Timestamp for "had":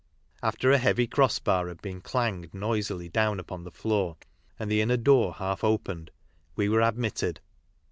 1.67-1.79